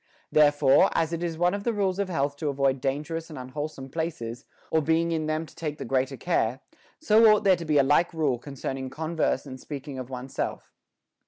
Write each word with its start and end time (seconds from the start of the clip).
Therefore, 0.31 0.89
as 0.95 1.13
it 1.13 1.21
is 1.21 1.37
one 1.37 1.53
of 1.53 1.63
the 1.63 1.73
rules 1.73 1.99
of 1.99 2.09
health 2.09 2.35
to 2.37 2.49
avoid 2.49 2.81
dangerous 2.81 3.29
and 3.29 3.37
unwholesome 3.37 3.89
places, 3.89 4.45
or 4.71 4.81
being 4.81 5.11
in 5.11 5.27
them 5.27 5.45
to 5.45 5.53
take 5.53 5.77
the 5.77 5.85
greater 5.85 6.17
care, 6.17 6.59
so 6.99 7.27
ought 7.31 7.43
there 7.43 7.55
to 7.55 7.65
be 7.65 7.77
a 7.77 7.83
like 7.83 8.11
rule 8.11 8.39
concerning 8.39 8.89
converse 8.89 9.45
and 9.45 9.59
speaking 9.59 9.99
of 9.99 10.09
one's 10.09 10.33
self. 10.33 10.73